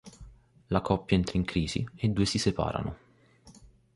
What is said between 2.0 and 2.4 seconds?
i due si